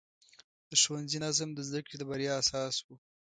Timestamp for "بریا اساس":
2.09-2.75